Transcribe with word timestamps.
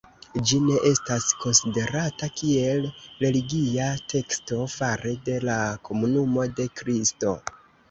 Ĝi 0.51 0.57
ne 0.67 0.77
estas 0.91 1.27
konsiderata 1.43 2.29
kiel 2.39 2.87
religia 3.25 3.91
teksto 4.15 4.67
fare 4.79 5.15
de 5.31 5.39
la 5.47 5.61
Komunumo 5.91 6.51
de 6.61 6.69
Kristo. 6.83 7.39